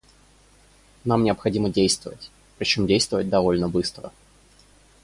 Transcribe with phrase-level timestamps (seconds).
[1.05, 4.11] Нам необходимо действовать, причем действовать довольно быстро.